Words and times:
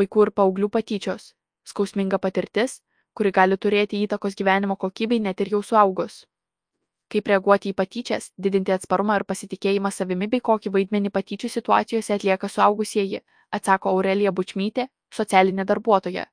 vaikų 0.00 0.26
ir 0.26 0.32
paauglių 0.40 0.68
patyčios- 0.76 1.34
skausminga 1.70 2.18
patirtis, 2.18 2.80
kuri 3.14 3.30
gali 3.30 3.56
turėti 3.56 4.02
įtakos 4.06 4.36
gyvenimo 4.40 4.76
kokybei 4.76 5.20
net 5.20 5.40
ir 5.40 5.50
jau 5.54 5.62
suaugus. 5.62 6.26
Kaip 7.10 7.26
reaguoti 7.26 7.72
į 7.72 7.74
patyčias, 7.74 8.30
didinti 8.38 8.72
atsparumą 8.72 9.16
ir 9.18 9.24
pasitikėjimą 9.24 9.90
savimi 9.90 10.28
bei 10.30 10.40
kokį 10.40 10.70
vaidmenį 10.76 11.10
patyčių 11.10 11.48
situacijose 11.50 12.14
atlieka 12.14 12.48
suaugusieji, 12.48 13.20
atsako 13.50 13.90
Aurelija 13.90 14.30
Bučmytė, 14.32 14.86
socialinė 15.10 15.64
darbuotoja. 15.66 16.26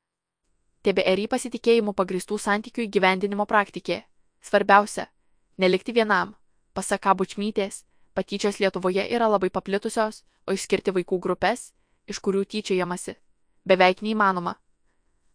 TBRI 0.85 1.27
pasitikėjimų 1.27 1.93
pagristų 1.97 2.37
santykių 2.37 2.85
įgyvendinimo 2.85 3.45
praktikė. 3.49 4.03
Svarbiausia- 4.41 5.07
nelikti 5.63 5.93
vienam. 5.93 6.35
Pasaka 6.73 7.15
Bučmytės, 7.15 7.83
patyčios 8.13 8.59
Lietuvoje 8.59 9.09
yra 9.09 9.27
labai 9.27 9.49
paplitusios, 9.49 10.23
o 10.47 10.53
išskirti 10.53 10.93
vaikų 10.93 11.19
grupės, 11.19 11.73
iš 12.07 12.19
kurių 12.19 12.45
tyčiojamasi, 12.45 13.15
beveik 13.67 14.01
neįmanoma. 14.01 14.55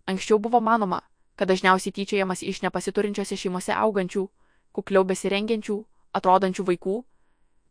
Anksčiau 0.08 0.38
buvo 0.42 0.60
manoma, 0.60 1.02
kad 1.36 1.48
dažniausiai 1.48 1.92
tyčiojamas 1.92 2.42
iš 2.42 2.62
nepasiturinčiose 2.64 3.36
šeimose 3.36 3.74
augančių, 3.76 4.24
kukliau 4.72 5.04
besirengiančių, 5.04 5.76
atrodančių 6.16 6.64
vaikų, 6.70 6.96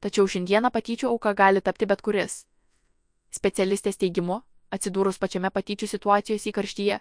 tačiau 0.02 0.27
šiandieną 0.27 0.71
patyčių 0.73 1.09
auka 1.09 1.33
gali 1.33 1.61
tapti 1.61 1.85
bet 1.89 2.02
kuris. 2.02 2.45
Specialistės 3.31 3.97
teigimu, 3.97 4.41
atsidūrus 4.71 5.19
pačiame 5.21 5.52
patyčių 5.52 5.88
situacijos 5.88 6.47
įkarštyje, 6.52 6.99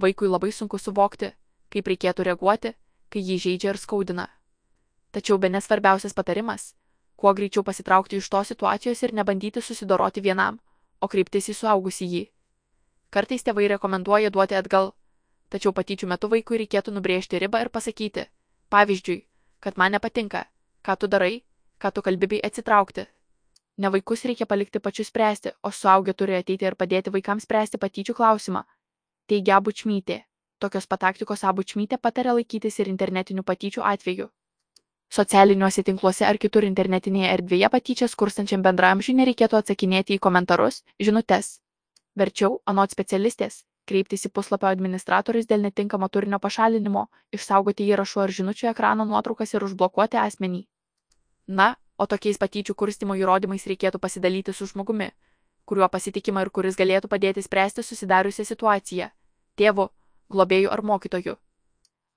vaikui 0.00 0.28
labai 0.28 0.52
sunku 0.52 0.78
suvokti, 0.78 1.32
kaip 1.70 1.86
reikėtų 1.92 2.26
reaguoti, 2.26 2.74
kai 3.10 3.22
jį 3.22 3.38
žaidžia 3.44 3.74
ir 3.74 3.78
skaudina. 3.78 4.26
Tačiau 5.10 5.38
be 5.38 5.48
nesvarbiausias 5.50 6.14
patarimas- 6.14 6.74
kuo 7.20 7.34
greičiau 7.34 7.62
pasitraukti 7.62 8.16
iš 8.16 8.28
tos 8.28 8.48
situacijos 8.48 9.02
ir 9.02 9.12
nebandyti 9.12 9.60
susidoroti 9.60 10.20
vienam, 10.20 10.60
o 11.00 11.08
kreiptis 11.08 11.48
į 11.48 11.54
suaugusį 11.54 12.06
jį. 12.12 12.24
Kartais 13.10 13.42
tėvai 13.42 13.66
rekomenduoja 13.72 14.30
duoti 14.30 14.54
atgal, 14.54 14.92
tačiau 15.50 15.72
patyčių 15.74 16.08
metu 16.12 16.28
vaikui 16.30 16.60
reikėtų 16.62 16.94
nubrėžti 16.94 17.40
ribą 17.42 17.62
ir 17.64 17.70
pasakyti, 17.74 18.26
pavyzdžiui, 18.70 19.24
kad 19.60 19.78
man 19.82 19.96
nepatinka, 19.96 20.44
ką 20.86 20.96
tu 20.96 21.08
darai, 21.10 21.42
ką 21.82 21.90
tu 21.94 22.02
kalbi 22.06 22.26
bei 22.34 22.42
atsitraukti. 22.48 23.06
Ne 23.80 23.90
vaikus 23.90 24.24
reikia 24.28 24.46
palikti 24.46 24.78
pačius 24.78 25.08
spręsti, 25.08 25.50
o 25.62 25.70
suaugę 25.70 26.14
turi 26.14 26.36
ateiti 26.36 26.66
ir 26.68 26.76
padėti 26.76 27.12
vaikams 27.14 27.46
spręsti 27.48 27.80
patyčių 27.82 28.14
klausimą. 28.18 28.62
Teigia 29.26 29.60
Bučmytė. 29.60 30.20
Tokios 30.60 30.86
pataktikos 30.86 31.42
Abučmytė 31.48 31.96
patarė 31.96 32.34
laikytis 32.36 32.78
ir 32.82 32.90
internetinių 32.92 33.42
patyčių 33.50 33.82
atveju. 33.92 34.26
Socialiniuose 35.10 35.82
tinkluose 35.82 36.26
ar 36.28 36.38
kitur 36.38 36.66
internetinėje 36.68 37.32
erdvėje 37.38 37.70
patyčias 37.72 38.14
kurstančiam 38.14 38.62
bendramžiui 38.62 39.16
nereikėtų 39.22 39.58
atsakinėti 39.62 40.18
į 40.18 40.22
komentarus, 40.26 40.82
žinutes. 41.00 41.56
Verčiau, 42.18 42.58
anot 42.66 42.90
specialistės, 42.90 43.64
kreiptis 43.86 44.26
į 44.26 44.32
puslapio 44.34 44.68
administratorius 44.70 45.46
dėl 45.50 45.62
netinkamo 45.66 46.08
turinio 46.08 46.40
pašalinimo, 46.42 47.06
išsaugoti 47.34 47.86
įrašų 47.92 48.22
ar 48.24 48.34
žinučių 48.38 48.70
ekrano 48.72 49.06
nuotraukas 49.06 49.54
ir 49.54 49.66
užblokuoti 49.66 50.18
asmenį. 50.18 50.64
Na, 51.46 51.76
o 51.98 52.06
tokiais 52.06 52.38
patyčių 52.38 52.74
kurstimo 52.74 53.16
įrodymais 53.18 53.66
reikėtų 53.70 54.00
pasidalyti 54.02 54.54
su 54.56 54.66
žmogumi, 54.70 55.10
kuriuo 55.66 55.88
pasitikima 55.88 56.42
ir 56.42 56.50
kuris 56.50 56.78
galėtų 56.78 57.10
padėti 57.12 57.42
spręsti 57.46 57.86
susidariusią 57.86 58.44
situaciją- 58.48 59.10
tėvu, 59.58 59.88
globėju 60.30 60.70
ar 60.70 60.82
mokytoju. 60.82 61.36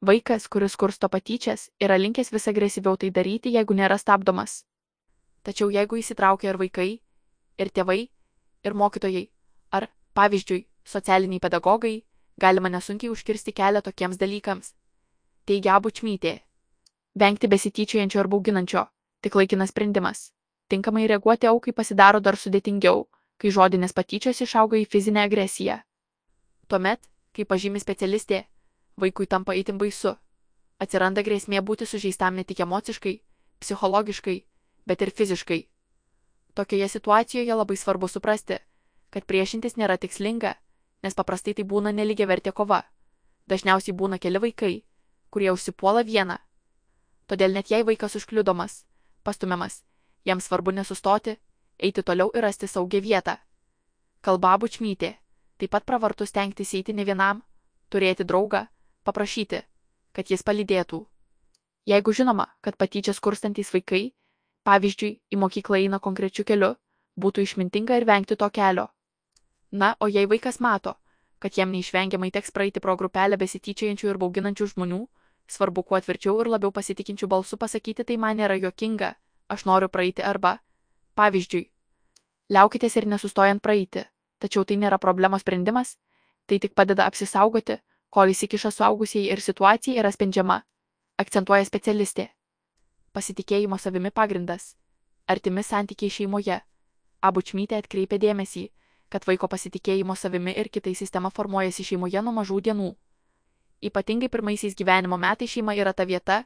Vaikas, 0.01 0.47
kuris 0.47 0.75
kursto 0.75 1.07
patyčias, 1.09 1.69
yra 1.79 1.97
linkęs 1.97 2.31
vis 2.31 2.47
agresyviau 2.47 2.97
tai 2.97 3.09
daryti, 3.09 3.53
jeigu 3.53 3.73
nėra 3.73 3.97
stabdomas. 3.97 4.65
Tačiau 5.43 5.69
jeigu 5.69 5.95
įsitraukia 6.01 6.49
ir 6.49 6.57
vaikai, 6.57 6.99
ir 7.57 7.69
tėvai, 7.69 8.09
ir 8.63 8.73
mokytojai, 8.73 9.29
ar, 9.73 9.89
pavyzdžiui, 10.13 10.65
socialiniai 10.85 11.41
pedagogai, 11.41 12.03
galima 12.37 12.69
nesunkiai 12.69 13.11
užkirsti 13.11 13.53
kelią 13.59 13.81
tokiems 13.81 14.19
dalykams. 14.21 14.73
Teigia 15.45 15.79
Bučmytė. 15.79 16.39
Vengti 17.19 17.47
besityčiuojančio 17.47 18.19
ar 18.19 18.27
bauginančio- 18.27 18.85
tik 19.21 19.35
laikinas 19.35 19.69
sprendimas. 19.69 20.31
Tinkamai 20.69 21.07
reaguoti 21.07 21.47
aukai 21.47 21.73
pasidaro 21.73 22.19
dar 22.19 22.35
sudėtingiau, 22.35 23.07
kai 23.37 23.49
žodinės 23.51 23.93
patyčios 23.93 24.41
išauga 24.41 24.77
į 24.77 24.87
fizinę 24.87 25.23
agresiją. 25.27 25.81
Tuomet, 26.67 26.99
kaip 27.33 27.47
pažymi 27.47 27.79
specialistė, 27.79 28.45
vaikui 28.97 29.27
tampa 29.27 29.53
itin 29.53 29.77
baisu. 29.77 30.15
Atsiranda 30.79 31.21
grėsmė 31.21 31.61
būti 31.61 31.85
sužeistam 31.85 32.35
ne 32.35 32.43
tik 32.43 32.59
emociškai, 32.59 33.21
psichologiškai, 33.59 34.43
bet 34.85 35.01
ir 35.01 35.11
fiziškai. 35.11 35.67
Tokioje 36.53 36.87
situacijoje 36.87 37.55
labai 37.55 37.77
svarbu 37.77 38.07
suprasti, 38.07 38.57
kad 39.13 39.27
priešintis 39.29 39.77
nėra 39.77 39.99
tikslinga, 40.01 40.55
nes 41.05 41.13
paprastai 41.13 41.53
tai 41.53 41.65
būna 41.69 41.93
neligia 41.93 42.25
vertė 42.25 42.51
kova. 42.51 42.81
Dažniausiai 43.47 43.93
būna 43.93 44.17
keli 44.17 44.41
vaikai, 44.41 44.73
kurie 45.29 45.51
užsipuola 45.53 46.01
vieną. 46.07 46.39
Todėl 47.27 47.53
net 47.53 47.69
jei 47.71 47.83
vaikas 47.85 48.15
užkliudomas, 48.19 48.83
pastumiamas, 49.23 49.83
jam 50.25 50.41
svarbu 50.41 50.71
nesustoti, 50.71 51.37
eiti 51.79 52.03
toliau 52.03 52.31
ir 52.33 52.43
rasti 52.47 52.67
saugią 52.67 53.01
vietą. 53.03 53.37
Kalba 54.21 54.57
bučmytė, 54.57 55.13
taip 55.59 55.71
pat 55.75 55.85
pravartu 55.85 56.25
stengtis 56.25 56.73
eiti 56.73 56.93
ne 56.93 57.05
vienam, 57.05 57.43
turėti 57.91 58.25
draugą, 58.25 58.65
paprašyti, 59.03 59.61
kad 60.15 60.31
jis 60.31 60.43
palydėtų. 60.43 61.03
Jeigu 61.85 62.13
žinoma, 62.15 62.47
kad 62.61 62.77
patyčias 62.79 63.19
kurstantys 63.19 63.73
vaikai, 63.75 64.13
pavyzdžiui, 64.63 65.19
į 65.35 65.39
mokyklą 65.39 65.81
eina 65.83 65.99
konkrečiu 65.99 66.45
keliu, 66.47 66.73
būtų 67.19 67.43
išmintinga 67.43 67.99
ir 67.99 68.07
vengti 68.07 68.39
to 68.39 68.49
kelio. 68.49 68.87
Na, 69.73 69.95
o 69.99 70.07
jei 70.07 70.27
vaikas 70.29 70.59
mato, 70.61 70.93
kad 71.41 71.57
jam 71.57 71.71
neišvengiamai 71.73 72.29
teks 72.31 72.53
praeiti 72.53 72.79
pro 72.79 72.93
grupelę 72.95 73.39
besityčiajančių 73.41 74.09
ir 74.11 74.19
bauginančių 74.21 74.67
žmonių, 74.73 74.99
svarbu 75.49 75.83
kuo 75.83 75.99
tvirčiau 75.99 76.37
ir 76.43 76.49
labiau 76.53 76.71
pasitikinčių 76.71 77.29
balsų 77.31 77.57
pasakyti 77.63 78.05
tai 78.05 78.17
man 78.21 78.37
nėra 78.37 78.59
jokinga, 78.61 79.15
aš 79.49 79.65
noriu 79.65 79.89
praeiti 79.89 80.21
arba, 80.21 80.59
pavyzdžiui, 81.17 81.63
liaukitės 82.53 82.99
ir 83.01 83.09
nesustojant 83.15 83.63
praeiti, 83.65 84.05
tačiau 84.39 84.63
tai 84.63 84.77
nėra 84.77 84.99
problemos 85.01 85.41
sprendimas, 85.41 85.97
tai 86.45 86.59
tik 86.59 86.77
padeda 86.77 87.09
apsisaugoti, 87.09 87.79
kol 88.13 88.29
įsikiša 88.29 88.71
suaugusieji 88.77 89.31
ir 89.33 89.41
situacija 89.41 90.03
yra 90.03 90.11
sprendžiama, 90.13 90.59
akcentuoja 91.17 91.65
specialistė. 91.65 92.29
Pasitikėjimo 93.13 93.77
savimi 93.81 94.11
pagrindas. 94.11 94.75
Artimi 95.27 95.63
santykiai 95.63 96.13
šeimoje. 96.13 96.59
Abučmytė 97.23 97.77
atkreipė 97.79 98.19
dėmesį, 98.19 98.67
kad 99.13 99.27
vaiko 99.29 99.47
pasitikėjimo 99.47 100.15
savimi 100.17 100.55
ir 100.57 100.71
kitai 100.73 100.95
sistema 100.97 101.29
formuojasi 101.29 101.85
šeimoje 101.91 102.21
nuo 102.25 102.33
mažų 102.39 102.59
dienų. 102.67 102.89
Ypatingai 103.85 104.29
pirmaisiais 104.33 104.73
gyvenimo 104.79 105.19
metais 105.21 105.51
šeima 105.53 105.75
yra 105.77 105.93
ta 105.93 106.07
vieta, 106.09 106.43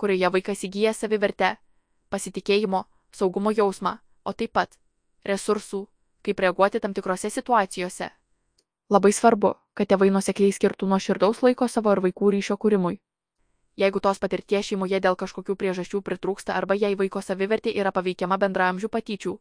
kurioje 0.00 0.30
vaikas 0.32 0.64
įgyja 0.64 0.94
savivertę, 0.96 1.56
pasitikėjimo, 2.08 2.84
saugumo 3.12 3.52
jausmą, 3.52 3.98
o 4.24 4.32
taip 4.32 4.54
pat 4.56 4.78
resursų, 5.28 5.82
kaip 6.24 6.40
reaguoti 6.40 6.80
tam 6.80 6.94
tikrose 6.94 7.30
situacijose. 7.30 8.08
Labai 8.90 9.12
svarbu, 9.12 9.52
kad 9.74 9.90
tėvai 9.90 10.08
nusekliai 10.14 10.54
skirtų 10.54 10.88
nuo 10.88 11.00
širdaus 11.02 11.42
laiko 11.42 11.68
savo 11.68 11.92
ir 11.92 12.00
vaikų 12.06 12.30
ryšio 12.36 12.56
kūrimui. 12.56 13.00
Jeigu 13.76 14.00
tos 14.00 14.22
patirties 14.22 14.70
šeimoje 14.70 15.02
dėl 15.04 15.18
kažkokių 15.20 15.58
priežasčių 15.60 16.00
pritrūksta 16.06 16.54
arba 16.56 16.78
jei 16.78 16.96
vaiko 16.96 17.20
savivertė 17.20 17.74
yra 17.76 17.92
paveikiama 17.92 18.38
bendramžių 18.40 18.88
patyčių, 18.88 19.36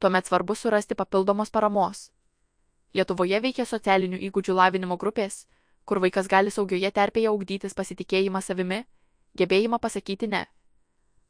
tuomet 0.00 0.26
svarbu 0.26 0.56
surasti 0.58 0.98
papildomos 0.98 1.52
paramos. 1.54 2.08
Lietuvoje 2.96 3.40
veikia 3.44 3.66
socialinių 3.68 4.20
įgūdžių 4.28 4.56
lavinimo 4.56 4.96
grupės, 4.96 5.44
kur 5.84 6.00
vaikas 6.00 6.28
gali 6.32 6.50
saugioje 6.50 6.90
terpėje 6.90 7.30
augdytis 7.30 7.76
pasitikėjimą 7.76 8.40
savimi, 8.42 8.84
gebėjimą 9.36 9.78
pasakyti 9.78 10.30
ne. 10.32 10.46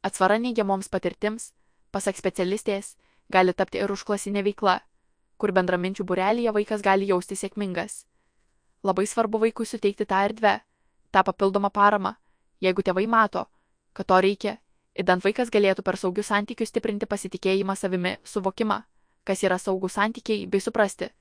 Atsvara 0.01 0.37
neigiamoms 0.39 0.87
patirtims, 0.89 1.51
pasak 1.91 2.15
specialistės, 2.15 2.95
gali 3.29 3.53
tapti 3.53 3.83
ir 3.83 3.91
užklasinė 3.91 4.45
veikla 4.47 4.79
kur 5.37 5.53
bendraminčių 5.53 6.05
burelėje 6.09 6.53
vaikas 6.53 6.83
gali 6.85 7.07
jaustis 7.09 7.43
sėkmingas. 7.45 8.03
Labai 8.83 9.05
svarbu 9.09 9.41
vaikui 9.45 9.65
suteikti 9.69 10.05
tą 10.09 10.23
erdvę, 10.29 10.53
tą 11.13 11.23
papildomą 11.29 11.69
paramą, 11.73 12.15
jeigu 12.61 12.83
tėvai 12.85 13.05
mato, 13.07 13.45
kad 13.93 14.09
to 14.09 14.19
reikia, 14.25 14.57
įdant 14.97 15.25
vaikas 15.25 15.53
galėtų 15.53 15.85
per 15.85 15.97
saugius 15.97 16.31
santykius 16.33 16.73
stiprinti 16.73 17.09
pasitikėjimą 17.09 17.75
savimi, 17.77 18.17
suvokimą, 18.23 18.81
kas 19.23 19.43
yra 19.45 19.57
saugus 19.61 19.97
santykiai, 19.97 20.45
bei 20.47 20.61
suprasti, 20.61 21.11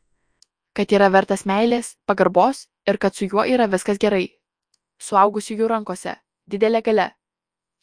kad 0.77 0.93
yra 0.93 1.09
vertas 1.09 1.47
meilės, 1.49 1.95
pagarbos 2.05 2.67
ir 2.85 2.99
kad 3.01 3.17
su 3.17 3.25
juo 3.25 3.47
yra 3.49 3.65
viskas 3.73 3.97
gerai. 4.03 4.27
Suaugusiųjų 5.01 5.69
rankose 5.73 6.19
didelė 6.47 6.83
gale. 6.85 7.07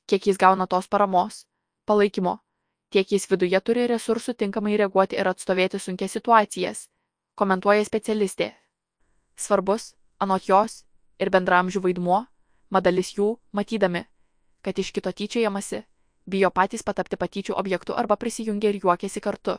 Kiek 0.06 0.28
jis 0.28 0.38
gauna 0.38 0.68
tos 0.68 0.88
paramos, 0.88 1.45
palaikymo, 1.90 2.38
tiek 2.94 3.10
jis 3.16 3.25
viduje 3.31 3.60
turi 3.66 3.88
resursų 3.90 4.36
tinkamai 4.38 4.78
reaguoti 4.78 5.18
ir 5.18 5.30
atstovėti 5.31 5.80
sunkias 5.80 6.13
situacijas, 6.13 6.88
komentuoja 7.36 7.86
specialistė. 7.88 8.51
Svarbus, 9.36 9.94
anot 10.19 10.45
jos, 10.50 10.84
ir 11.18 11.34
bendramžių 11.34 11.81
vaidmuo, 11.88 12.24
madalis 12.69 13.13
jų, 13.18 13.38
matydami, 13.51 14.06
kad 14.62 14.78
iš 14.78 14.92
kito 14.94 15.12
tyčiojamasi, 15.12 15.84
bijo 16.30 16.51
patys 16.54 16.86
patapti 16.86 17.18
patyčių 17.18 17.57
objektu 17.57 17.98
arba 17.98 18.18
prisijungia 18.22 18.69
ir 18.69 18.84
juokiasi 18.84 19.22
kartu. 19.22 19.57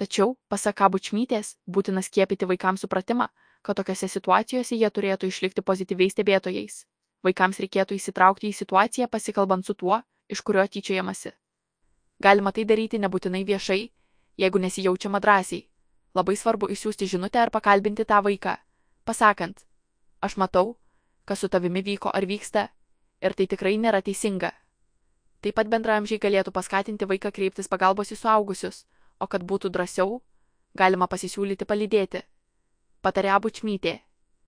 Tačiau, 0.00 0.38
pasak 0.48 0.80
Abučmytės, 0.86 1.58
būtina 1.68 2.00
skiepyti 2.00 2.46
vaikams 2.48 2.86
supratimą, 2.86 3.26
kad 3.60 3.76
tokiose 3.76 4.08
situacijose 4.08 4.78
jie 4.80 4.88
turėtų 4.88 5.28
išlikti 5.28 5.60
pozityviais 5.60 6.14
stebėtojais. 6.14 6.76
Vaikams 7.20 7.60
reikėtų 7.60 7.98
įsitraukti 7.98 8.48
į 8.48 8.56
situaciją 8.56 9.08
pasikalbant 9.12 9.66
su 9.68 9.74
tuo, 9.74 9.98
iš 10.32 10.40
kurio 10.40 10.64
tyčiojamasi. 10.64 11.34
Galima 12.16 12.52
tai 12.52 12.64
daryti 12.64 13.00
nebūtinai 13.02 13.42
viešai, 13.44 13.82
jeigu 14.40 14.62
nesijaučiama 14.64 15.20
drąsiai. 15.20 15.66
Labai 16.16 16.36
svarbu 16.36 16.70
išsiųsti 16.72 17.06
žinutę 17.06 17.42
ar 17.42 17.52
pakalbinti 17.52 18.06
tą 18.08 18.22
vaiką, 18.24 18.56
pasakant, 19.04 19.66
aš 20.24 20.38
matau, 20.40 20.78
kas 21.28 21.44
su 21.44 21.48
tavimi 21.48 21.84
vyko 21.84 22.08
ar 22.08 22.24
vyksta, 22.24 22.70
ir 23.20 23.36
tai 23.36 23.46
tikrai 23.46 23.76
nėra 23.76 24.00
teisinga. 24.00 24.50
Taip 25.44 25.60
pat 25.60 25.68
bendramžiai 25.68 26.18
galėtų 26.24 26.56
paskatinti 26.56 27.08
vaiką 27.12 27.30
kreiptis 27.36 27.68
pagalbos 27.68 28.10
į 28.12 28.18
suaugusius, 28.18 28.86
o 29.20 29.26
kad 29.28 29.44
būtų 29.44 29.70
drąsiau, 29.74 30.20
galima 30.74 31.06
pasisiūlyti 31.12 31.68
palydėti. 31.68 32.22
Patarė 33.02 33.34
Abučmytė. 33.36 33.98